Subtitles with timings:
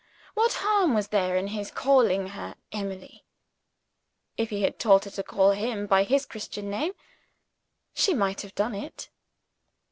[0.33, 3.23] What harm was there in his calling her "Emily"?
[4.35, 6.93] If he had told her to call him by his Christian name,
[7.93, 9.11] she might have done it.